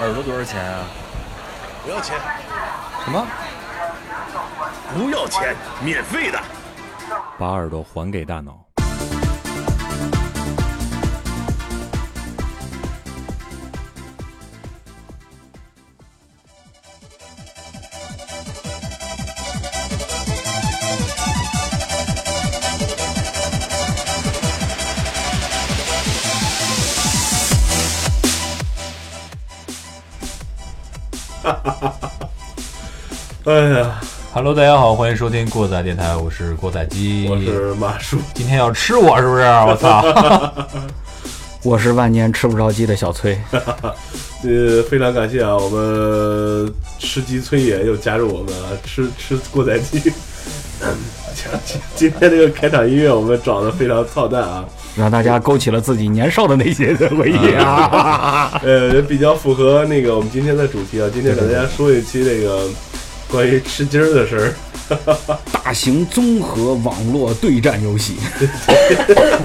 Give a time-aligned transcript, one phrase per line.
[0.00, 0.84] 耳朵多少钱啊？
[1.84, 2.16] 不要钱，
[3.04, 3.26] 什么？
[4.94, 6.38] 不要钱，免费的。
[7.38, 8.67] 把耳朵还给大脑。
[33.48, 33.98] 哎呀
[34.34, 39.42] ，Hello，大家好，欢迎收听过载电台，我是过载机，我是马叔，今天要吃我是不是？
[39.42, 40.04] 我操！
[41.64, 43.38] 我是万年吃不着鸡的小崔，
[44.44, 49.98] 呃，非常感谢啊，我们吃鸡崔爷又加入我们了，吃吃过载鸡。
[49.98, 50.12] 今
[51.96, 54.62] 今天这个开场音乐我们找的非常操蛋啊，
[54.94, 58.60] 让大家勾起了自己年少的那些的回忆啊！
[58.62, 61.08] 呃，也比较符合那个我们今天的主题啊。
[61.10, 62.68] 今天给大家说一期这个
[63.30, 64.54] 关于吃鸡儿的事儿。
[65.52, 68.16] 大型综合网络对战游戏，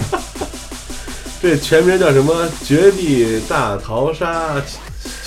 [1.41, 2.47] 这全名叫什么？
[2.63, 4.55] 绝地大逃杀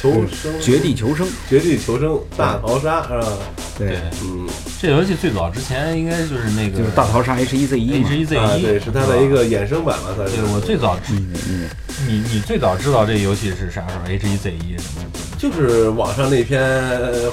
[0.00, 1.28] 求生，绝地求生。
[1.50, 3.28] 绝地求生大逃杀是吧？
[3.76, 4.48] 对，嗯，
[4.80, 8.16] 这游戏最早之前应该就是那个就是大逃杀 H 一 Z 一嘛 H。
[8.16, 10.36] 一 Z 啊，一，对，是它的一个衍生版吧，算是。
[10.36, 11.68] 对我最早知，嗯嗯，
[12.08, 15.04] 你你最早知道这游戏是啥时候？H 一 Z 一什么？
[15.38, 16.62] 就是网上那篇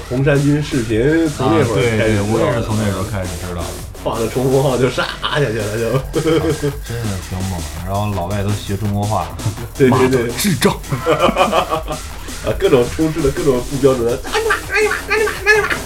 [0.08, 3.68] 红衫军视频，从那会儿开始我也是从那时候开始知道的，
[4.04, 7.64] 放着冲锋号就杀下去了，就 真的挺猛的。
[7.86, 9.28] 然后老外都学中国话，
[9.76, 10.72] 对对对，智障。
[12.44, 14.12] 啊，各种充斥的各种不标准的，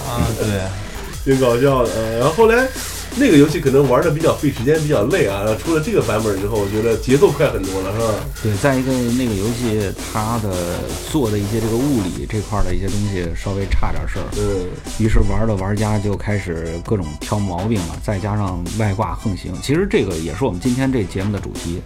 [0.05, 1.89] 啊，对，挺搞笑的。
[1.95, 2.67] 呃，然后后来
[3.15, 5.43] 那个游戏可能玩的比较费时间，比较累啊。
[5.43, 8.13] 然后出了这个版本之后，我觉得节奏快很多了，是吧？
[8.43, 10.79] 对，再一个那个游戏它的
[11.11, 14.67] 做的一些这个物理这块儿的一些东西稍微差点事儿，嗯，
[14.99, 21.81] 于是玩的玩家就开始各种挑毛病了，再加上外挂横行，其实这个也是我们今天这节目的主题，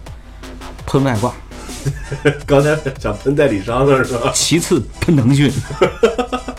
[0.86, 1.34] 喷外挂，
[2.46, 4.30] 刚才想喷代理商的，是吧？
[4.34, 5.50] 其次喷腾讯。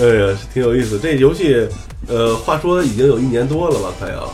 [0.00, 0.98] 哎呀，挺有意思。
[0.98, 1.66] 这游戏，
[2.06, 4.32] 呃，话说已经有一年多了吧，快要，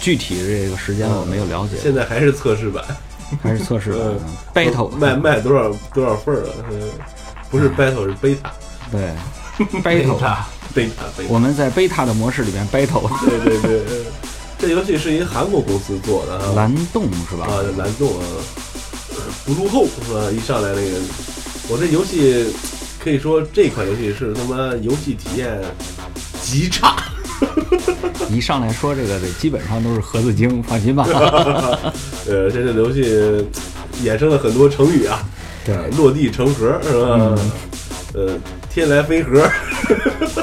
[0.00, 2.84] 具体这个时间我没有了解，现在还是测试版。
[3.42, 4.20] 还是测试版 嗯
[4.52, 6.48] battle 卖卖多少多少份儿了？
[6.72, 6.80] 嗯
[7.48, 8.50] 不是 battle 是 beta
[8.90, 9.00] 对
[9.82, 10.36] battle，beta
[10.74, 11.26] beta。
[11.28, 14.06] 我们在 beta 的模式里面 battle，对对对，嗯
[14.58, 17.46] 这游戏是一个韩国公司做的啊，蓝洞是吧？
[17.46, 18.22] 啊蓝洞啊，
[19.46, 20.28] 不入后是吧？
[20.32, 20.98] 一上来那个，
[21.68, 22.52] 我这游戏
[23.02, 25.58] 可以说这款游戏是他妈游戏体验
[26.42, 26.96] 极差。
[28.30, 31.04] 一上来说这个得基本上都是盒子精，放心吧。
[32.28, 33.02] 呃，这个游戏
[34.04, 35.24] 衍生了很多成语啊，
[35.64, 37.38] 对，落地成盒是吧？
[38.12, 39.48] 呃，天来飞盒，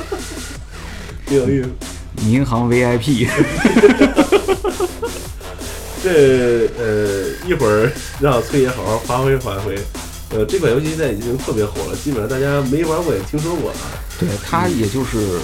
[1.28, 1.69] 挺有意思。
[2.25, 3.28] 民航 VIP，
[6.03, 9.78] 这呃，一会儿让崔爷好好发挥发挥。
[10.29, 13.77] 呃，这款游戏现在已经特别火了，基本上大家没玩过也听说过啊。
[14.19, 15.39] 对，它也就是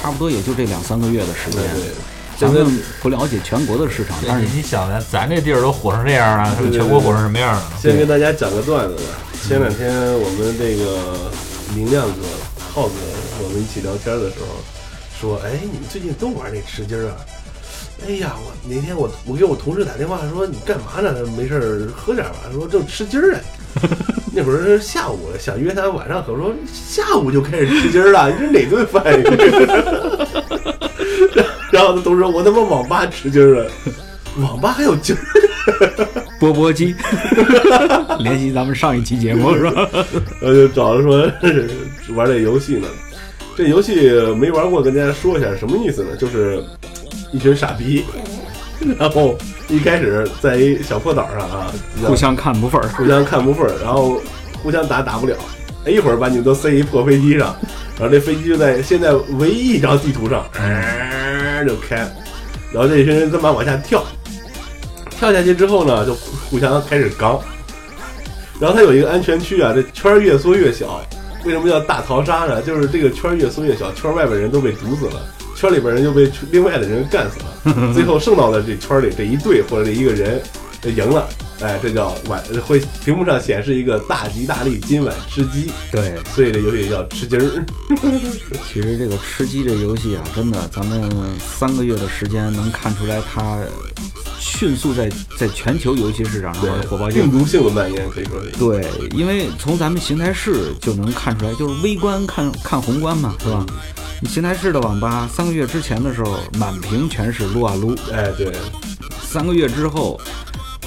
[0.00, 1.82] 差不多也就这两三个月的时间对。
[1.82, 1.90] 对，
[2.38, 7.72] 咱现在们不了解全国的市场，但但是是你想咱咱这地儿都火成这样了，全国火成什么样了？
[7.82, 9.02] 先跟大家讲个段子吧。
[9.46, 11.30] 前两天我们这个
[11.74, 12.22] 明亮哥、
[12.72, 12.94] 浩哥，
[13.42, 14.46] 我们一起聊天的时候
[15.20, 17.16] 说：“哎，你们最近都玩那吃鸡啊？”
[18.06, 21.12] 哎呀，我那天我我给我同事打电话说：“你干嘛呢？
[21.36, 23.38] 没事儿喝点吧。”说正吃鸡儿呢。
[24.32, 29.20] 那会儿是下午，想约他晚上可，说下午就开始吃鸡儿了，你这哪顿饭呀？
[31.72, 33.70] 然后他同事说：“我他妈网吧吃鸡儿了，
[34.40, 35.18] 网吧还有鸡儿。
[36.40, 36.94] ”钵钵鸡，
[38.20, 39.88] 联系咱们上一期节目是吧？
[40.40, 41.30] 然后就找着说
[42.14, 42.88] 玩这游戏呢。
[43.56, 46.16] 这游戏没玩过，跟大家说一下什么意思呢？
[46.16, 46.62] 就是
[47.32, 48.04] 一群傻逼，
[48.98, 49.36] 然后
[49.68, 51.72] 一开始在一小破岛上啊，
[52.06, 52.88] 互相看不分儿。
[52.88, 54.20] 互相看不分儿，然后
[54.62, 55.36] 互相打打不了。
[55.84, 57.54] 哎，一会儿把你们都塞一破飞机上，
[57.98, 61.96] 然后这飞机就在现在唯一一张地图上，呃就开，
[62.72, 64.04] 然后这群人他妈往下跳，
[65.10, 67.38] 跳下去之后呢，就互相开始刚。
[68.58, 71.00] 然后它有一个安全区啊，这圈儿越缩越小。
[71.46, 72.60] 为什么叫大逃杀呢？
[72.60, 75.22] 就是这个圈儿越缩越小，圈儿外边人都被毒死了，
[75.60, 77.92] 圈里边人就被另外的人干死了。
[77.92, 80.40] 最后剩到了这圈里这一队或者这一个人
[80.84, 81.28] 赢了，
[81.60, 87.64] 哎，这叫晚会屏幕上显示一个大吉大利，今晚吃鸡，对，所以这游戏叫吃鸡儿。
[88.72, 93.58] 其实这个吃鸡这游戏啊，真的，咱们三个月的时间能看出来它
[94.38, 97.38] 迅速在在全球游戏市场上火爆性病。
[97.40, 98.50] 毒性的蔓延可以说是。
[98.52, 103.66] 对，因为从咱们邢台市就能看出来，就是微观看看宏观嘛，是吧？
[104.22, 108.52] 你邢台市的网吧三个月之前的时候，满屏全是撸啊撸；哎，对，
[109.22, 110.20] 三个月之后，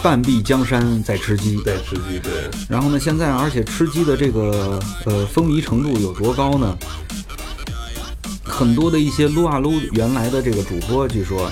[0.03, 1.55] 半壁江山在吃鸡。
[1.63, 2.31] 在吃鸡，对，
[2.67, 6.77] 然后呢，现在而且吃鸡的这个呃风靡程度有多高呢？
[8.43, 11.49] 很多的一些撸啊撸原来的这个主播，据说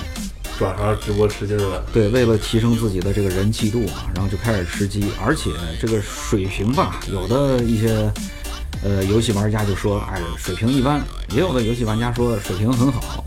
[0.58, 1.82] 转行直播吃鸡了。
[1.94, 5.50] 对，为了提升自己的这个人气度啊，然后就开始吃鸡，而且
[5.80, 8.12] 这个水平吧，有的一些
[8.84, 11.00] 呃游戏玩家就说，哎，水平一般；
[11.34, 13.21] 也有的游戏玩家说水平很好。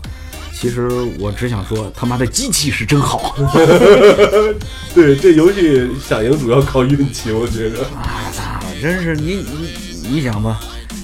[0.58, 0.88] 其实
[1.18, 3.36] 我只想说，他妈的机器是真好
[4.94, 7.84] 对，这游戏想赢主要靠运气，我觉得。
[7.94, 8.32] 啊！
[8.32, 8.42] 操，
[8.80, 10.58] 真是你你你想吧，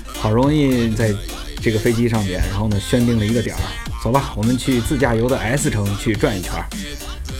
[0.06, 1.14] 好容易在
[1.60, 3.60] 这个飞机上面，然后呢宣定了一个点儿，
[4.02, 6.64] 走吧，我们去自驾游的 S 城去转一圈儿。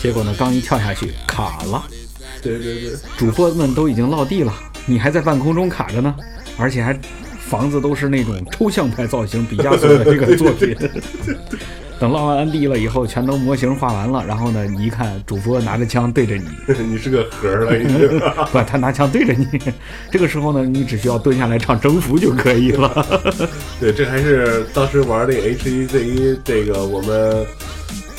[0.03, 1.83] 结果呢，刚一跳下去卡了。
[2.43, 4.55] 对对对，主播们都已经落地了，
[4.85, 6.15] 你还在半空中卡着呢，
[6.59, 6.95] 而且还
[7.41, 10.77] 房子都是那种抽象派造型，毕加索的这个作品。
[12.03, 16.45] 等落完地了以后，全都模型画完了，然后呢，你一看主播拿着枪对着你，
[16.85, 18.19] 你是个盒儿了已经。
[18.51, 19.47] 不，他拿枪对着你，
[20.11, 23.07] 这个时候呢，你只需要蹲下来唱征服就可以了。
[23.79, 27.47] 对，这还是当时玩那个 H 一 Z 一这个我们。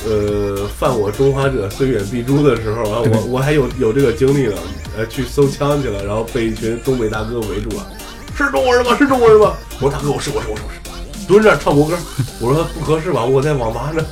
[0.06, 4.52] 呃，犯我中华者，虽远必诛的时候啊，我我还有有这个经历呢，
[4.98, 7.86] 呃，去搜枪去了，然后被一群东北大哥围住了，
[8.36, 8.94] 是中国人吗？
[8.98, 9.54] 是中国人吗？
[9.80, 10.93] 我说大哥，我是我是我是我是，
[11.26, 11.96] 蹲着唱国歌，
[12.40, 14.04] 我说不合适吧，我在网吧呢，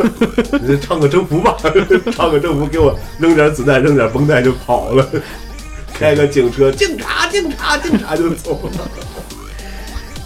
[0.63, 1.57] 你唱个征服吧，
[2.13, 5.07] 唱个征服，给我扔点子弹，扔点绷带就跑了，
[5.93, 8.89] 开个警车，警察警察警察就走了。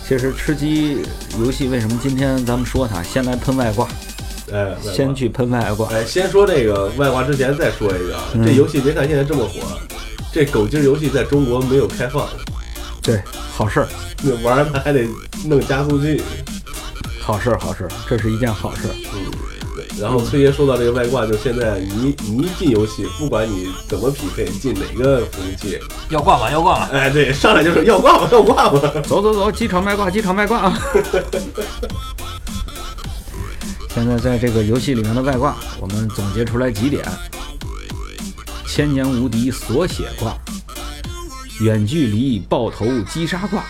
[0.07, 1.03] 其实吃鸡
[1.41, 3.89] 游戏为什么今天咱们说它，先来喷外挂，
[4.53, 5.89] 哎，先去喷外挂。
[5.89, 9.77] 哎，先说这个外挂之前再说一个这游戏别看现在这么火，
[10.33, 12.29] 这狗鸡儿游戏在中国没有开放，
[13.03, 13.21] 对，
[13.53, 13.89] 好事儿，
[14.23, 15.09] 那玩儿它还得
[15.45, 16.23] 弄加速器。
[17.27, 18.95] 好事儿，好事儿，这是一件好事儿。
[19.13, 19.27] 嗯，
[19.75, 19.85] 对。
[20.01, 25.77] 然后崔爷说到这个外挂，就现在你你一进游戏，不管你怎么匹配，进哪个服务器，
[26.09, 26.49] 要挂吗？
[26.53, 26.89] 要挂吗？
[26.93, 28.81] 哎，对，上来就是要挂吗，要挂吗。
[29.09, 30.81] 走走走，机场卖挂，机场卖挂啊！
[33.93, 37.05] 现在在这个游戏里面的外挂，我们总结出来几点：
[38.69, 40.33] 千年无敌锁血挂，
[41.59, 43.65] 远距离爆头击杀挂，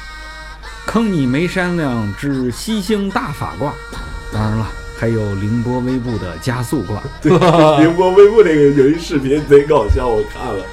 [0.87, 3.75] 坑你没商量之吸星大法卦。
[4.33, 4.67] 当然了，
[4.97, 7.03] 还有凌波微步的加速挂。
[7.79, 10.65] 凌波微步这个有一视频贼搞笑，我看了。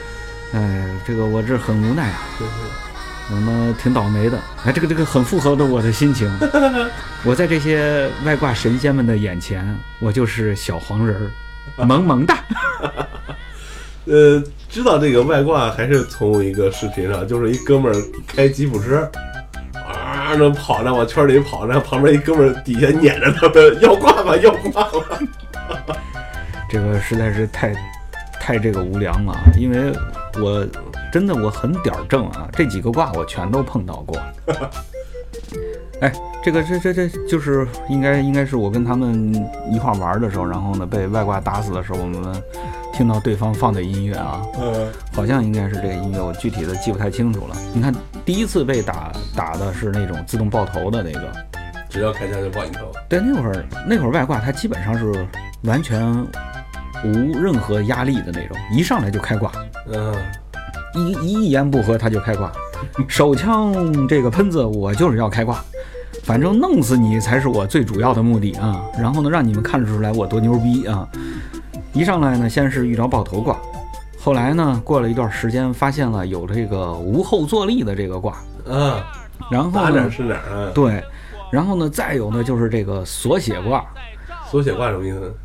[0.53, 2.21] 哎，这个我这很无奈啊，
[3.29, 4.39] 那么挺倒霉的。
[4.63, 6.31] 哎，这个这个很符合的我的心情。
[7.25, 11.31] 我在这些外挂神仙们的眼前，我就是小黄人
[11.77, 12.33] 儿，萌萌的。
[14.05, 19.09] 呃，知道这个外挂还是从一个视频上，就是一哥们儿开吉普车，
[20.33, 25.19] 啊，那跑着往圈里跑着，旁边一哥们底下撵着他们，要挂吧，要挂吧。
[26.69, 27.73] 这个实在是太
[28.39, 29.93] 太这个无良了，因为
[30.41, 30.65] 我
[31.11, 34.19] 真的我很点儿正啊，这几个挂我全都碰到过。
[36.03, 36.11] 哎，
[36.43, 39.33] 这个这这这就是应该应该是我跟他们
[39.71, 42.43] 一块儿玩的时候，然后呢被外挂打死的时候，我们
[42.91, 47.55] 听到对方放的音乐啊，嗯，好像应该是这个音乐，我具体的记不太清楚了。
[47.73, 47.95] 你看
[48.25, 51.31] 第一次被打打的是那种自动爆头的那个，
[51.89, 52.91] 只要开枪就爆你头。
[53.07, 55.25] 对，那会儿那会儿外挂它基本上是
[55.61, 56.13] 完全
[57.05, 59.49] 无任何压力的那种，一上来就开挂，
[59.89, 60.13] 嗯，
[60.93, 62.51] 一一言不合他就开挂，
[63.07, 65.63] 手枪这个喷子我就是要开挂，
[66.23, 68.83] 反正弄死你才是我最主要的目的啊。
[68.97, 71.07] 然后呢，让你们看出来我多牛逼啊！
[71.93, 73.55] 一上来呢，先是遇着爆头挂，
[74.19, 78.37] 后来呢，过了一段时间，发现了有这个无后坐力的这个挂，
[78.67, 79.05] 啊，
[79.51, 80.09] 然后呢？
[80.73, 81.03] 对，
[81.51, 83.85] 然后呢，再有呢就是这个锁血挂，
[84.49, 85.35] 锁血挂什么意思？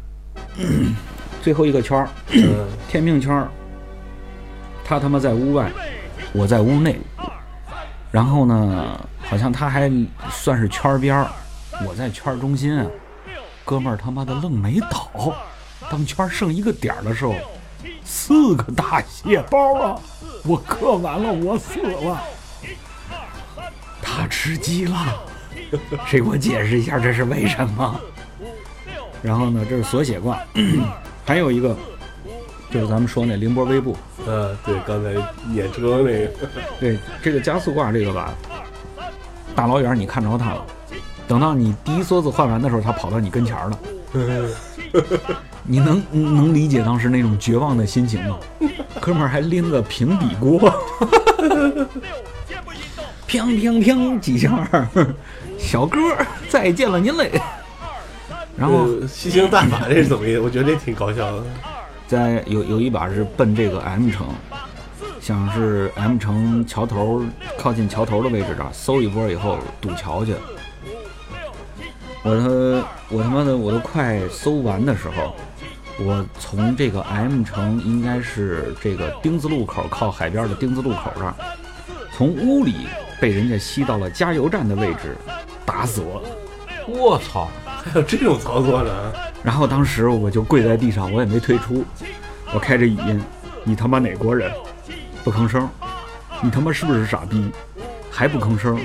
[1.43, 3.49] 最后一个圈儿，嗯， 天命圈儿，
[4.85, 5.71] 他他妈在屋外，
[6.33, 6.99] 我在屋内，
[8.11, 8.99] 然后呢，
[9.29, 9.91] 好像他还
[10.31, 11.31] 算是圈边儿，
[11.87, 12.87] 我在圈中心啊，
[13.65, 15.35] 哥们儿他妈的愣没倒，
[15.91, 17.35] 当圈剩一个点儿的时候，
[18.05, 20.01] 四个大血包啊，
[20.45, 22.23] 我磕完了，我死了，
[24.01, 25.23] 他吃鸡了，
[26.07, 28.01] 谁给我解释一下这是为什么？
[29.23, 30.39] 然后呢，这是锁血挂，
[31.27, 31.77] 还有一个
[32.71, 33.97] 就是咱们说那凌波微步。
[34.27, 35.11] 呃，对，刚才
[35.55, 36.31] 演车那个，
[36.81, 38.35] 对，这个加速挂这个吧，
[39.55, 40.65] 大老远你看着他了，
[41.27, 43.79] 等到你第一梭子换完的时候，他跑到你跟前了。
[45.71, 48.39] 你能能理解当时那种绝望的心情吗？
[49.01, 50.59] 哥们儿还拎个平底锅，
[53.29, 54.67] 砰砰砰几下，
[55.59, 57.39] 小哥儿再见了您嘞。
[58.57, 60.41] 然后呃吸星大法这是怎么意思？
[60.41, 61.45] 我觉得这挺搞笑的。
[62.09, 64.27] 在有有一把是奔这个 M 城，
[65.21, 67.23] 想是 M 城桥头
[67.59, 70.35] 靠近桥头的位置这儿搜一波以后堵桥去。
[72.23, 75.35] 我他我他妈的我都快搜完的时候，
[75.99, 81.35] 我从这个 M 城应该是这个丁字路口靠海边的丁字路口这，
[82.17, 82.87] 从屋里
[83.21, 85.15] 被人家吸到了加油站的位置，
[85.67, 86.23] 打死我。
[86.89, 87.51] 我操！
[87.85, 89.13] 还有这种操作呢？
[89.43, 91.85] 然后当时我就跪在地上，我也没退出，
[92.53, 93.23] 我开着语音
[93.65, 94.53] ：“你他妈哪国人？
[95.25, 95.69] 不吭声！
[96.43, 97.51] 你他妈是不是傻逼？
[98.11, 98.79] 还不吭声？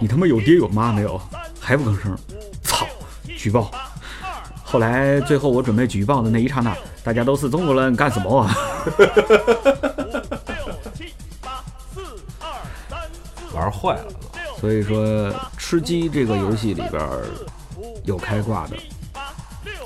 [0.00, 1.20] 你他妈有爹有妈没有？
[1.60, 2.16] 还不吭声？
[2.62, 2.86] 操！
[3.36, 3.70] 举报！”
[4.64, 8.52] 后来最后我准备举报的那一刹那，大家都是中国人，干什么啊？
[13.52, 14.04] 玩坏了。
[14.58, 17.24] 所以说，吃鸡这个游戏里边儿
[18.04, 18.76] 有开挂的，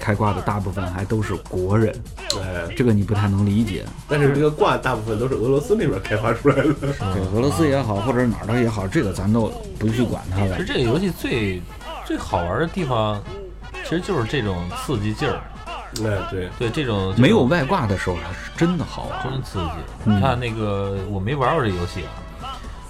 [0.00, 1.94] 开挂的大部分还都是国人，
[2.40, 3.84] 哎，这个你不太能理解。
[4.08, 6.72] 但是这个挂大部分都是俄罗斯那边开发出来的。
[6.72, 10.64] 对，俄罗斯也好，或者是哪儿的也好，这个咱都不去管它了其实。
[10.64, 11.60] 这个游戏最
[12.04, 13.22] 最好玩的地方，
[13.84, 15.40] 其实就是这种刺激劲儿。
[15.94, 19.22] 对，对，对，这种没有外挂的时候，它是真的好玩。
[19.22, 19.64] 真刺激。
[20.04, 22.12] 嗯你看那个，我没玩过这游戏啊。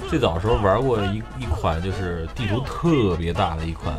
[0.09, 3.95] 最早的时候玩过一一款，就是地图特别大的一款，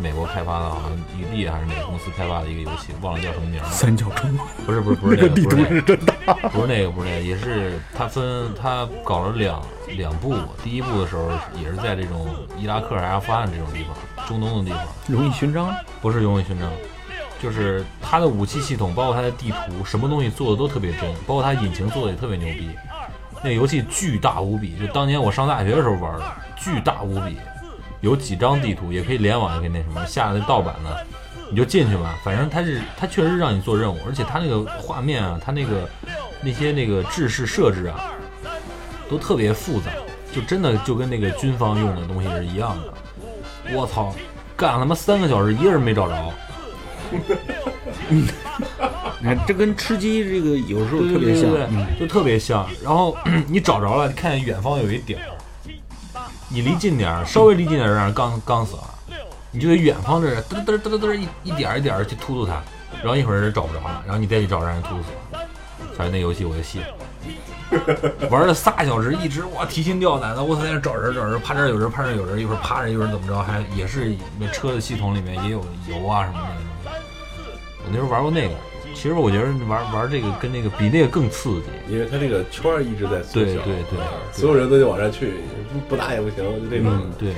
[0.00, 3.68] 美国开发的，好像育碧还是哪个公司开发的一个游戏，忘了叫什么名了。
[3.70, 4.22] 三角洲，
[4.64, 6.14] 不是不是不是那个，地图不是那个是真大。
[6.48, 9.62] 不是那个，不是那个，也是他分他搞了两
[9.96, 10.34] 两部。
[10.64, 11.30] 第一部的时候
[11.60, 16.70] 也是在这种伊拉克阿富汗这种地方，中东的地方，荣誉勋章，不是荣誉勋章，
[17.40, 22.70] 就是它的武器系统，包括它的地图，什么东西做的都特别真，包括它引擎做的也特别牛逼。
[23.42, 26.24] 那游戏巨大无比，就当年我上大学的时候玩的，
[26.56, 27.36] 巨大无比，
[28.00, 31.06] 有几张地图，也可以联网，也可以那什么，下的盗版的，
[31.50, 32.18] 你就进去吧。
[32.22, 35.88] 反正它是它确实是让你做任务，而且它那个画面啊，它那个
[36.40, 38.12] 那些那个制式设置啊，
[39.10, 39.90] 都特别复杂，
[40.32, 42.94] 就真的就跟那个军方用的东西是一样的。
[43.74, 44.14] 我操，
[44.56, 46.32] 干了他妈三个小时，一个人没找着。
[49.22, 51.48] 你看这跟吃鸡这个有时候特别像。
[51.48, 52.68] 对对嗯对，就特别像。
[52.82, 55.30] 然后 你找着了，你看见远方有一点儿，
[56.48, 58.82] 你离近点儿，稍微离近点儿让人刚刚死了，
[59.52, 62.60] 你就得远方这儿嘚嘚嘚嘚嘚一一点儿一点儿去突突他，
[62.98, 65.40] 然后一会儿人找不着了，然后你再去找让人突突死了。
[65.96, 66.82] 反正那游戏我就信。
[68.28, 76.90] 玩了仨小时，一直哇提心吊胆的，我操在那找人找人，怕这儿有人，怕这儿有人，一会儿趴着，一会儿怎么着，还也是那车的系统里面也有油啊什么的。
[77.84, 78.54] 我那时候玩过那个，
[78.94, 81.66] 其实我觉得玩玩这个跟那个比那个更刺激。
[81.88, 83.98] 因为它这个圈儿一直在缩小，对对对
[84.32, 85.34] 所有人都得往上去，
[85.72, 86.90] 不不打也不行，就这种。
[86.92, 87.34] 嗯，对，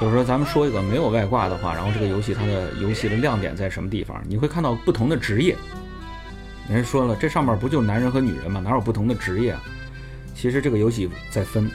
[0.00, 4.20] 就是说，咱们说一个没有外挂的话，然后这个游戏它的游戏的亮点在什么地方？
[4.26, 5.56] 你会看到不同的职业。
[6.68, 8.60] 人家说了，这上面不就男人和女人吗？
[8.60, 9.62] 哪有不同的职业啊？
[10.34, 11.70] 其实这个游戏在分，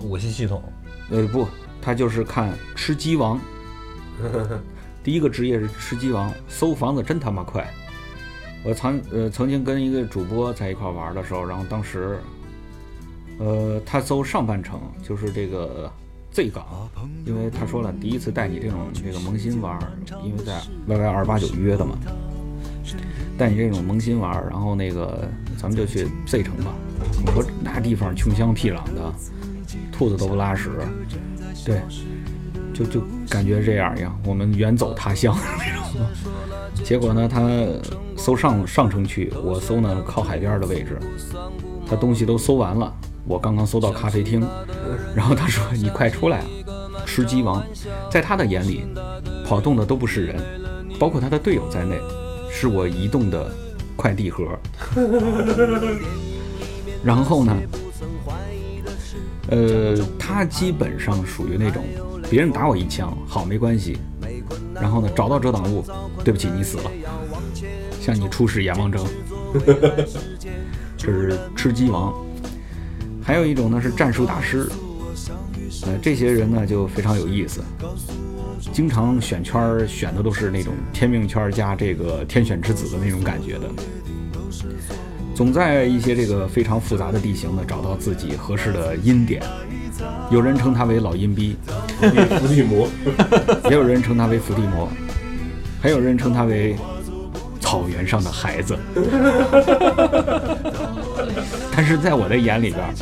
[0.00, 0.62] 武器系统，
[1.10, 1.48] 呃不，
[1.80, 3.40] 它就是看吃鸡王。
[5.02, 7.66] 第一个职业是吃鸡王，搜房子真他妈快。
[8.62, 12.18] 我曾呃曾经跟一个主播在一块玩的时候，然后当时，
[13.38, 15.90] 呃他搜上半程就是这个
[16.32, 16.88] Z 港，
[17.24, 19.78] 因为他说了第一次带你这种这个萌新玩，
[20.22, 21.96] 因为在 YY 二八九约的嘛，
[23.38, 25.26] 带你这种萌新玩，然后那个
[25.56, 26.74] 咱们就去 Z 城吧。
[27.18, 29.12] 你说那地方穷乡僻壤的，
[29.90, 30.70] 兔子都不拉屎，
[31.64, 31.80] 对，
[32.74, 36.06] 就就感觉这样一样，我们远走他乡那种。
[36.84, 37.40] 结果呢，他
[38.20, 40.98] 搜上上城区，我搜呢靠海边的位置，
[41.88, 42.92] 他东西都搜完了，
[43.24, 44.46] 我刚刚搜到咖啡厅，
[45.14, 46.44] 然后他说你快出来啊，
[47.06, 47.64] 吃鸡王，
[48.10, 48.84] 在他的眼里，
[49.46, 50.36] 跑动的都不是人，
[50.98, 51.98] 包括他的队友在内，
[52.50, 53.50] 是我移动的
[53.96, 54.46] 快递盒。
[57.02, 57.56] 然后呢，
[59.48, 61.82] 呃，他基本上属于那种
[62.28, 63.96] 别人打我一枪，好没关系，
[64.74, 65.82] 然后呢找到遮挡物，
[66.22, 66.90] 对不起你死了，
[68.00, 69.04] 向你出示阎王证，
[70.96, 72.14] 这是吃鸡王。
[73.22, 74.66] 还有一种呢是战术大师，
[75.84, 77.62] 呃，这些人呢就非常有意思，
[78.72, 83.68] 经常选圈儿选的都是那种天命圈加这个天选之子的那种感觉的。
[85.34, 89.42] 总在一些这个非常复杂的地形呢找到自己合适的阴点。
[90.30, 91.56] 有人称他为老阴逼，
[92.00, 92.88] 伏地魔，
[93.68, 94.88] 也有人称他为伏地魔，
[95.80, 96.74] 还有人称他为
[97.70, 98.76] 草原上的孩子。
[101.74, 102.92] 但是在我的眼里边儿，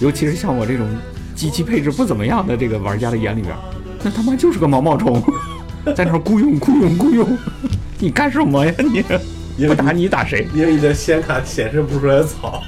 [0.00, 0.88] 尤其是像我这种
[1.34, 3.58] 机器配置不怎么样的这个玩家的眼里边儿，
[4.02, 5.22] 那他妈就是个毛毛虫，
[5.94, 7.38] 在那儿雇佣雇佣雇佣，
[7.98, 8.72] 你干什么呀
[9.58, 9.66] 你？
[9.66, 10.48] 不打你打谁？
[10.54, 12.62] 因为你的显卡显示不出来草。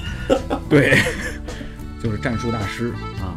[0.69, 0.99] 对，
[2.03, 3.33] 就是战术大师啊。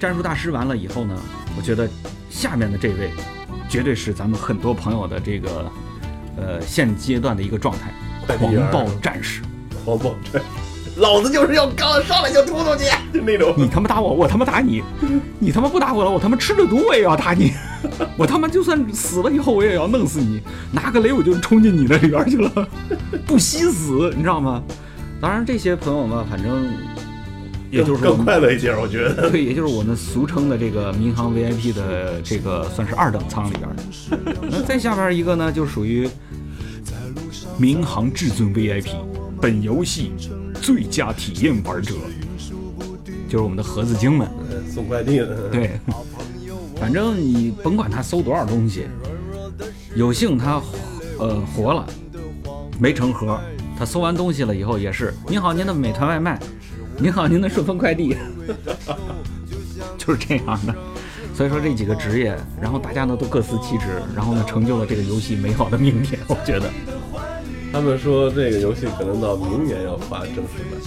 [0.00, 1.14] 战术大师完了以后呢，
[1.54, 1.86] 我觉得
[2.30, 3.10] 下面的这位
[3.68, 5.70] 绝对是咱们很多朋友的这个
[6.36, 9.42] 呃现阶段的一个状态，狂暴战士。
[9.84, 13.54] 狂暴战士，老子就是要刚上来就突突你，就 那种。
[13.56, 14.82] 你他妈打我，我他妈打你，
[15.40, 17.52] 你他妈不打我了，我他妈吃了毒我也要打你，
[18.16, 22.68] 我他妈就算死了以后我也要弄死你，拿个雷我就冲进你那里边去了，
[23.26, 24.62] 不惜死，你知道吗？
[25.20, 26.66] 当然这些朋友们，反正
[27.72, 29.30] 也就是更快乐一点，我觉得。
[29.30, 33.82] 对，也就是我们俗称的这个民航 VIP 的这个算是二等舱里边的。
[34.50, 36.06] 那再下边一个呢，就属于
[37.58, 38.90] 民航至尊 VIP，
[39.40, 40.12] 本游戏
[40.60, 41.94] 最佳体验玩者，
[43.26, 44.28] 就是我们的盒子精们。
[44.70, 45.48] 送快递的。
[45.48, 45.70] 对，
[46.78, 48.86] 反正你甭管他搜多少东西，
[49.94, 50.60] 有幸他
[51.18, 51.86] 呃活了，
[52.78, 53.40] 没成盒，
[53.78, 56.38] 他搜完东西了以后也是，您好，您的美团外卖，
[57.02, 58.16] 您好，您的顺丰快递，
[59.98, 60.72] 就是这样的。
[61.34, 66.20] 所以说这几个职业，然后大家呢都各司其职，然后呢成就了这个游戏美好的明天。
[66.28, 66.70] 我觉得
[67.72, 70.80] 他们说这个游戏可能到明年要发正式版。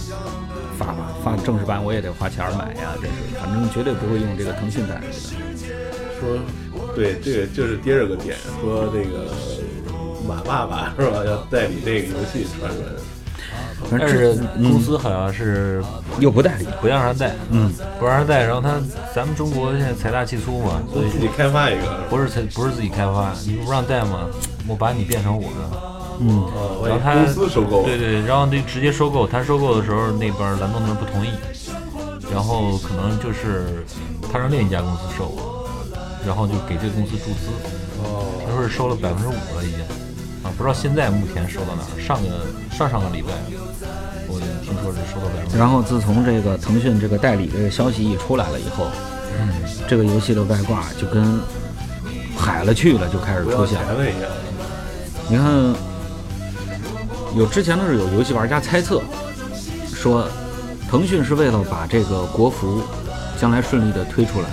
[0.77, 5.13] 发吧发正式版我也得花钱买呀，真是，反正绝对不会用这个腾讯代理的。
[6.21, 6.39] 说，
[6.95, 9.33] 对，这个就是第二个点，说这个
[10.25, 12.79] 马爸爸是吧，要代理这个游戏传闻。
[12.79, 13.14] 反正
[13.91, 15.83] 但是公司好像是
[16.19, 18.43] 又不代理，不让他带，嗯，不让他带。
[18.43, 18.79] 然后他
[19.13, 24.27] 咱们中国现在财大气粗嘛，所以自己开发一个，不是才不是自己开发，你不让带嘛，
[24.67, 26.49] 我把你变成我的，嗯，
[26.87, 29.27] 然后他公司收购，对对，然后就直接收购。
[29.27, 31.29] 他收购的时候，那边蓝洞那边不同意，
[32.31, 33.85] 然后可能就是
[34.31, 35.31] 他让另一家公司收，
[36.25, 37.51] 然后就给这个公司注资，
[38.03, 39.87] 哦，他说是收了百分之五了已经，啊，
[40.57, 41.99] 不知道现在目前收到哪儿。
[41.99, 42.29] 上个
[42.71, 43.29] 上上个礼拜，
[44.27, 48.87] 我听说是收到百分之，然后自从这个腾讯这个代理这个消息一出来了以后，
[49.37, 49.49] 嗯，
[49.87, 51.39] 这个游戏的外挂就跟
[52.37, 53.93] 海了去了，就开始出现了。
[53.93, 54.05] 了。
[55.27, 55.75] 你看，
[57.35, 59.01] 有之前的是有游戏玩家猜测
[59.87, 60.27] 说，
[60.89, 62.81] 腾讯是为了把这个国服
[63.39, 64.47] 将来顺利的推出来，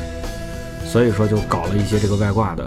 [0.85, 2.65] 所以说就搞了一些这个外挂的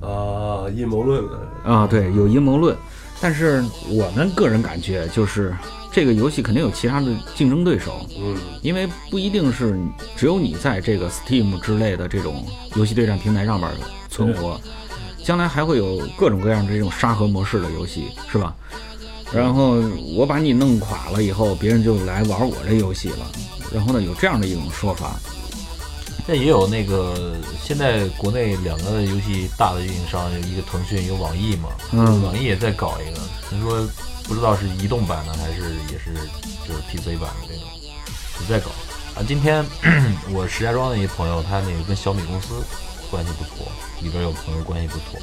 [0.00, 1.38] 啊，阴谋论了。
[1.64, 2.76] 啊，对，有阴谋论。
[3.20, 5.54] 但是我们个人感觉就是，
[5.90, 9.78] 这个游戏肯定有其他的竞争对手，嗯，因为不一定是
[10.14, 12.44] 只有你在这个 Steam 之类的这种
[12.76, 13.70] 游戏对战平台上面
[14.10, 14.60] 存活，
[15.24, 18.54] 将来还会有各种各样的这种沙盒模式的游戏，是吧？
[19.32, 19.80] 然后
[20.14, 23.26] 我把你弄垮了以后，别人就来玩我这游戏了。
[23.72, 25.18] 然后呢，有这样的一种说法，
[26.26, 33.86] 那也有那个现在国内两个游戏大的运营商，有一个腾讯，一个网易嘛，嗯网易也在搞一个，听说
[34.24, 36.14] 不知道是移动版的还是也是
[36.66, 37.68] 就是 PC 版的这种，
[38.40, 38.70] 也在搞
[39.14, 39.22] 啊。
[39.28, 39.62] 今天
[40.32, 42.64] 我石家庄的一个朋友，他那个跟小米公司
[43.10, 45.20] 关系不错，里边有朋友关系不错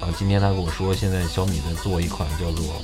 [0.00, 0.06] 啊。
[0.16, 2.80] 今天他跟我说，现在小米在做一款叫做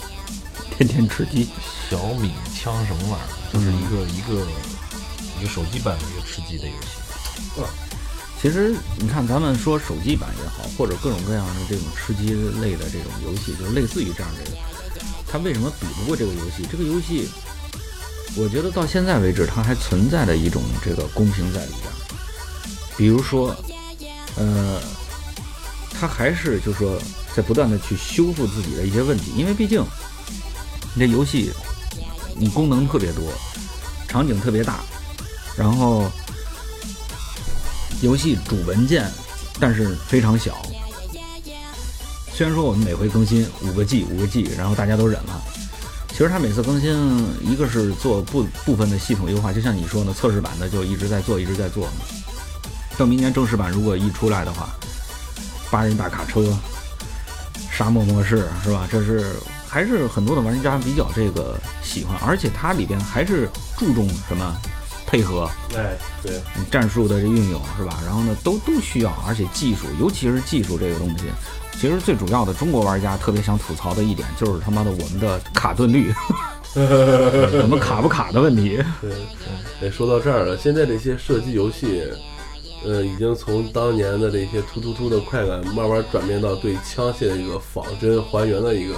[0.77, 1.49] 天天吃鸡。
[1.89, 4.45] 小米枪什么玩意儿，就是一个、一个
[5.39, 7.04] 一个手机版的一个吃鸡的游戏。
[8.41, 14.59] 其实你看，咱们说手机版也好，或者各种各样的这种吃鸡类的这种游戏，就是类似于这样这个，
[15.27, 16.67] 它为什么比不过这个游戏？
[16.71, 17.27] 这个游戏，
[18.37, 21.91] 我觉得到现在为止，它还存在着一种这个公平在里边。
[22.99, 23.57] 比如说，
[24.37, 24.79] 呃，
[25.99, 27.01] 它还是就是说
[27.35, 29.83] 在不断的去修复自己的一些问题，因为毕竟
[30.95, 31.51] 你这游戏
[32.37, 33.33] 你功能特别多，
[34.07, 34.81] 场景特别大，
[35.57, 36.11] 然后
[38.03, 39.11] 游戏主文件，
[39.61, 40.61] 但是非常小。
[42.33, 45.41] 虽然说我们每回更新五个 G 五个 G，然后大家都忍了。
[46.09, 46.93] 其实它每次更新，
[47.43, 51.89] 一个是做部部分的系统优化，就像你说的，测试版的就一直在做，一直在做。
[52.97, 54.69] 到明年正式版如果一出来的话，
[55.71, 56.57] 八人大卡车、
[57.73, 58.89] 沙漠模式是吧？
[58.91, 59.35] 这是
[59.69, 64.57] 还是很多的玩家比较这个喜欢，而且它里边还是注重什么
[65.15, 66.33] 配合，哎，对，
[66.73, 68.01] 战术的这运用是吧？
[68.05, 71.27] 然后呢，都都需要，而且技术，尤其是技术这个东西，
[71.79, 76.13] 其实最主要的，中国玩家特别想吐槽的一点就是他妈的我们的卡顿率，
[76.75, 78.83] 我们卡不卡的问题。
[79.01, 79.13] 对，
[79.79, 82.03] 对，说到这儿了，现在这些射击游戏，
[82.85, 88.97] 呃，已经从当年的这些突突突的快感，慢慢转变到对枪械的一个仿真还原的一个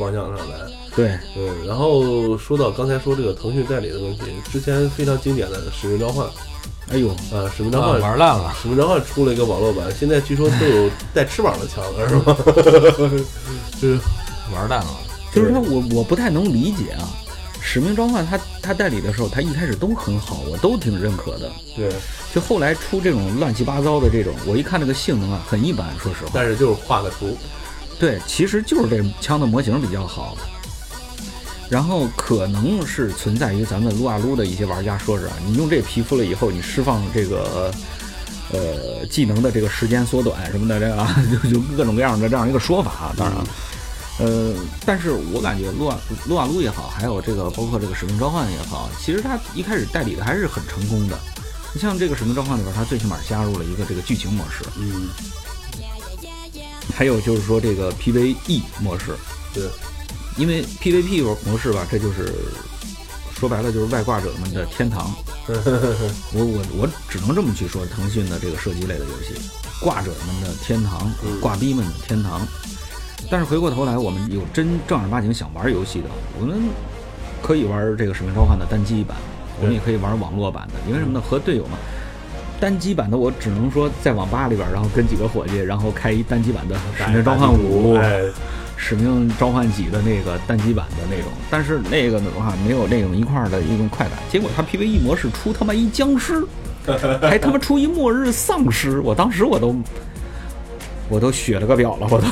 [0.00, 0.56] 方向上来。
[0.96, 6.26] 对，嗯，然后说到刚才说这个腾讯代理的问题，之前非常经典的《使命召唤》
[6.90, 8.52] 哎呦，啊，《使命召啊唤》玩烂了。
[8.60, 12.36] 使命召唤出了一个网络版，现在据说都有 带翅膀的枪了，是吗？
[13.80, 14.00] 就是
[14.52, 14.90] 玩烂了，
[15.32, 17.08] 就是说，我我不太能理解啊。
[17.62, 21.52] 使命召唤它它代理的时候，它一开始都很好，我都挺认可的。
[21.76, 21.92] 对，
[22.34, 26.32] 就后来出这种乱七八糟的这种，我一看这个性能啊，很一般，说实话。
[26.34, 27.36] 但是就是画个图，
[28.00, 30.36] 对，其实就是这枪的模型比较好。
[31.68, 37.72] 然后可能是存在于咱们撸啊撸的一些玩家说是啊，你用这皮肤了以后，你释放这个
[38.50, 43.14] 呃技能的这个时间缩短什么的，这个啊就就各种各样的这样一个说法啊。
[43.16, 43.46] 当然了，
[44.18, 51.16] 呃，但是我感觉撸啊撸啊撸也好，还有这个包括这个使命召唤也好，其实它一开始代理的还是很成功的。
[51.72, 55.08] 你像这个使命召唤里边，它最起码加入了一个这个剧情模式，嗯，
[56.90, 59.14] 还有就是说这个 PVE 模式，
[59.54, 59.64] 对，
[60.36, 62.34] 因为 PVP 模式吧，这就是
[63.38, 65.12] 说白了就是外挂者们的天堂。
[65.50, 69.34] 我我我只能这么去说，腾讯的这个射击类的游戏，
[69.80, 72.46] 挂者们的天堂，挂逼们的天堂。
[73.28, 76.60] 但是回过头来，我们有真正儿八经想玩游戏的，我们
[77.42, 79.16] 可以玩这个《使命召唤》的单机版，
[79.60, 81.20] 我们也可以玩网络版的，因为什么呢？
[81.20, 81.76] 和队友嘛。
[82.60, 88.20] 单机版的我只能说在网吧里边，然后跟几个伙计，然后开一单机版的《使命召唤五》，哎，
[88.76, 94.18] 使命召唤几的那个单机版的那种，但是那个的话没有那种一块儿的一种快感。
[94.30, 96.44] 结果他 PVE 模式出他妈一僵尸，
[97.22, 99.74] 还他妈出一末日丧尸，我当时我都
[101.08, 102.26] 我都血了个表了，我都。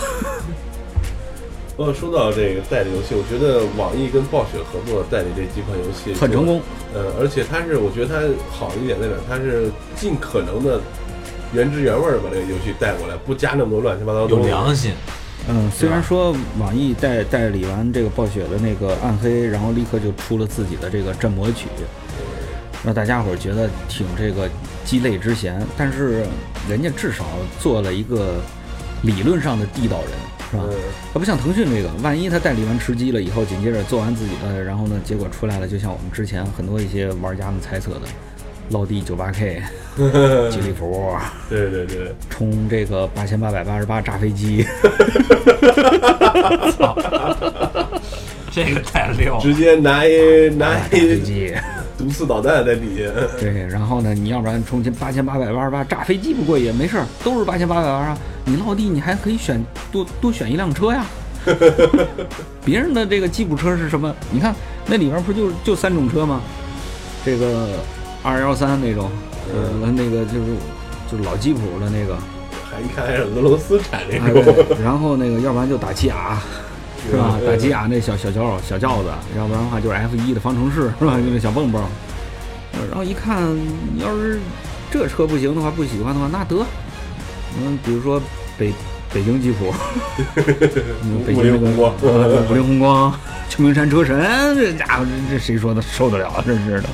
[1.79, 6.61] 呃，说到这个代理游戏，我觉得网易跟暴雪合作代理这几款游戏很成功。
[6.93, 8.19] 呃，而且它是，我觉得它
[8.51, 9.15] 好一点在哪？
[9.29, 10.81] 它是尽可能的
[11.55, 14.51] 原汁原味儿把这个游戏带过来，不加那么多乱七八糟的有东西。
[14.51, 14.93] 良心。
[15.49, 21.69] 嗯，虽然说网易代代理完这个暴雪的那个暗黑，然后立刻就出了自己的这个镇魔曲，
[22.85, 24.51] 让大家伙儿觉得挺这个
[24.85, 26.27] 鸡肋之嫌，但是
[26.69, 27.25] 人家至少
[27.61, 28.35] 做了一个
[29.03, 30.11] 理论上的地道人，
[30.51, 30.65] 是吧？
[30.69, 30.75] 嗯，
[31.13, 38.01] 它不像腾讯这个，万一他代理完吃鸡了以后，紧接着做完自己的，然后呢，结果出来了，就像我们之前很多一些玩家们猜测的，
[38.71, 39.63] 落地九八 K、
[40.51, 41.15] 吉利服
[41.49, 44.65] 对对对，冲这个八千八百八十八炸飞机
[48.51, 49.41] 这个太溜了。
[49.41, 51.55] 直接拿一拿一飞一机，
[51.99, 53.11] 毒刺导弹在底下。
[53.39, 61.05] 对，然后呢，你要不然充钱八千八百八十八炸飞机不过瘾，没事儿，都是八千八百八十八，你落地你还可以选多多选一辆车呀。
[62.65, 64.15] 别人的这个吉普车是什么？
[64.31, 64.55] 你看
[64.87, 66.41] 那里面不就就三种车吗？
[67.25, 67.71] 这个
[68.23, 69.11] 二幺三那种，
[69.53, 70.57] 呃，那个就是
[71.11, 72.17] 就是老吉普的那个，
[72.71, 74.45] 还一看还是俄罗斯产这哎种。
[74.45, 76.39] 对，然后那个要不然就打起亚，
[77.11, 77.39] 是吧？
[77.47, 81.17] 打起亚那小小轿小轿子，要不然的话就是 F 一的方程式，是吧？
[81.17, 81.83] 就那小蹦蹦。
[82.73, 83.43] 呃然后一看，
[83.95, 84.39] 你要是
[84.91, 86.65] 这车不行的话，不喜欢的话，那得，
[87.59, 88.21] 嗯，比如说
[88.57, 88.73] 北
[89.13, 89.73] 北京吉普，
[91.03, 93.13] 嗯北京那个五菱宏光呃五菱宏光、
[93.49, 94.21] 秋名山车神，
[94.55, 96.45] 这家伙这这谁说的受得了啊？
[96.47, 96.89] 真是的。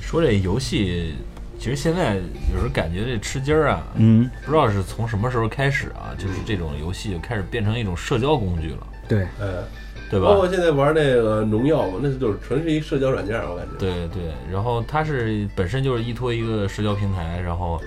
[0.00, 1.14] 说这游戏，
[1.60, 9.62] 其实现在有时候感觉这吃鸡儿啊，嗯，不知道是从什么时候开始啊，就是这种游戏就开始变成一种社交工具了，对，呃，
[10.10, 10.28] 对吧？
[10.28, 13.72] 包括现在玩那个农药嘛，那就是纯是一社交软件，我感觉。
[13.78, 17.78] 对对，然后它是本身就是依托一个社交平台，然后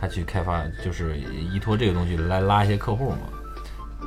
[0.00, 1.18] 它去开发，就是
[1.52, 3.18] 依托这个东西来拉一些客户嘛，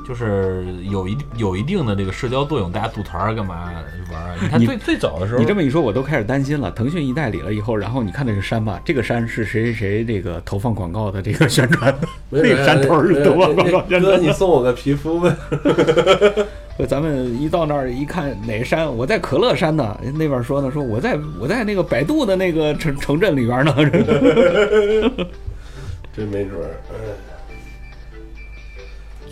[0.06, 3.72] 就是有一有一定的这个社交作用，大家组团儿干嘛
[4.12, 4.36] 玩儿啊？
[4.42, 6.70] 你看你最最早的时候，你这么一说，我都开始担心了。
[6.70, 14.18] 腾讯一代理了以后，然后你看那个山吧，这个山是谁谁谁这个投放广告的这个宣传的，没这个山头是投放广告宣哥，传的。
[14.18, 15.34] 你送我个皮肤呗。
[16.88, 23.74] 咱们一到那儿一看哪个山，我在可乐山呢，那边说呢，说我在我在那个百度的那个城城镇里边呢。
[26.16, 26.94] 真没准儿，哎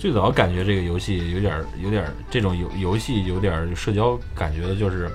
[0.03, 5.09] 最早感觉这个游戏有点儿有点儿这种游游戏有点儿社交感觉的，就是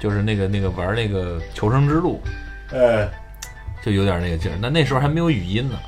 [0.00, 2.18] 就是那个那个玩那个求生之路，
[2.70, 3.06] 呃，
[3.82, 4.56] 就有点那个劲儿。
[4.58, 5.78] 那那时候还没有语音呢，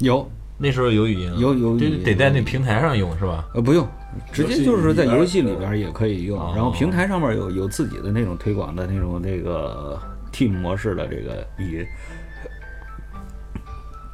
[0.00, 3.48] 有那时候有语音啊，有有得在那平台上用是吧？
[3.54, 3.88] 呃不用，
[4.30, 9.98] 直接就是在游戏里边边也可以用哦，然后平台上面有有自己的那种推广的那种那个
[10.30, 11.86] team 模式的这个语音。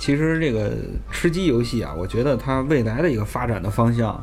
[0.01, 0.73] 其实这个
[1.13, 4.19] 吃鸡游戏啊，我觉得它未来的一个发展的方向，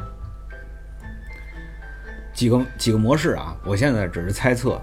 [2.33, 4.81] 几个几个模式啊，我现在只是猜测，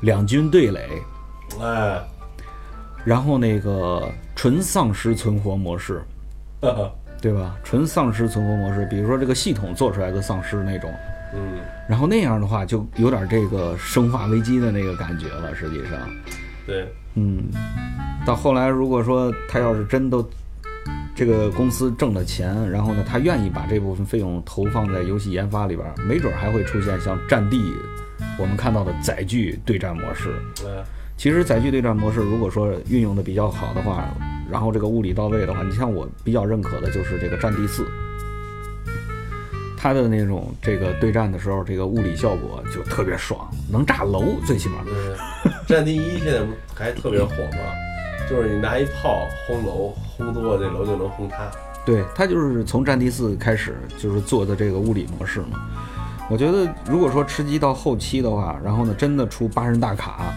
[0.00, 1.00] 两军对垒，
[1.60, 2.02] 哎，
[3.04, 6.02] 然后那个纯丧尸存活模式，
[7.22, 7.56] 对吧？
[7.62, 10.92] 纯丧尸存活模式，比如说这个系统做出来的丧尸那种，
[11.34, 15.54] 嗯，然后那样的话就有点这个生化危机的那个感觉了。
[15.54, 16.00] 实际上，
[16.66, 17.44] 对，嗯，
[18.24, 20.26] 到后来如果说他要是真都
[21.14, 27.58] 这个公司挣了钱，然后呢，他愿意把这部分费用投放在游戏研发里边儿，没准儿还会出现像《战地》
[28.38, 30.30] 我们看到的载具对战模式。
[30.54, 30.70] 对，
[31.16, 34.08] 其实载具对战模式，如果说运用的比较好的话，
[34.50, 37.82] 然后这个物理到位的话，你像我比较认可的就是这个《战地四》，
[39.76, 44.76] 它的那种这个对战的时候，这个物理效果就特别爽，能炸楼，最起码。
[44.84, 47.58] 对，战地一现在不还特别火吗？
[48.32, 51.50] 就是你拿一炮轰楼，轰多了这楼就能轰塌。
[51.84, 55.60] 对，它就是从《战地四》开始就是做的这个物理模式嘛。
[56.30, 60.32] 我觉得如果说吃鸡到后期的话，然后呢真的出八人大卡，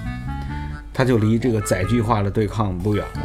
[0.93, 3.21] 它就离这个载具化的对抗不远了。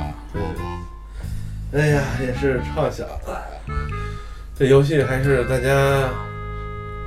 [1.73, 3.05] 对，哎呀，也是畅想。
[4.57, 6.09] 这游戏还是大家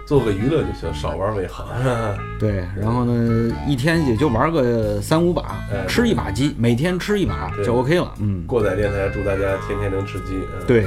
[0.05, 1.69] 做个娱乐就行，少玩为好。
[2.39, 8.13] 对，然后呢，一天也就玩个三五把，哎吃一把鸡，每天吃一把就 OK 了。
[8.19, 10.35] 嗯，过载电台祝大家天天能吃鸡。
[10.59, 10.85] 嗯， 对，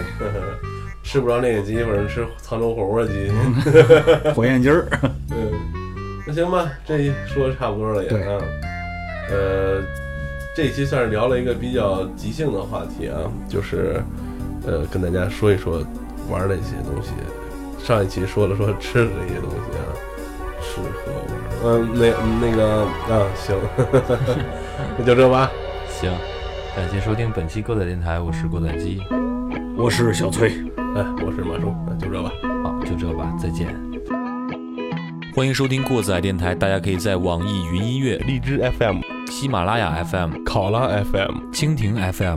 [1.03, 3.31] 吃不着那个鸡，或者吃沧州火锅鸡。
[4.35, 4.87] 火焰鸡儿，
[5.31, 5.51] 嗯，
[6.27, 8.41] 那行吧，这一说的差不多了也对啊。
[9.31, 9.83] 呃，
[10.55, 14.03] 这一期算是聊了一个比较即兴的话题啊，就是
[14.67, 15.83] 呃跟大家说一说
[16.29, 17.11] 玩的一些东西。
[17.87, 19.87] 上一期说了说吃的这些东西啊，
[20.61, 22.83] 吃喝玩，嗯，那那个
[23.15, 23.57] 啊，行，
[24.99, 25.49] 那就这吧。
[25.89, 26.11] 行，
[26.75, 29.01] 感谢收听本期过载电台，我是过载机。
[29.77, 30.49] 我是小崔。
[30.97, 32.33] 哎，我是马叔，那就这吧。
[32.65, 33.69] 好，就这吧，再见。
[35.33, 38.99] 欢迎收听过载电台，大家可以在网易云音乐、荔枝 FM、
[39.31, 42.37] 喜马拉雅 FM、考拉 FM、蜻蜓 FM、